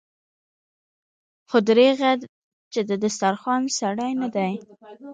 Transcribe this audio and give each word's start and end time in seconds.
خو 1.49 1.57
دريغه 1.69 2.09
چې 2.73 2.81
د 2.89 2.91
دسترخوان 3.03 3.61
سړی 3.79 4.11
نه 4.21 4.27
دی. 4.35 4.51